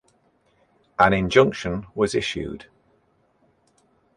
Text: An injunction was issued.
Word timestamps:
An 0.97 1.13
injunction 1.13 1.85
was 1.93 2.15
issued. 2.15 2.65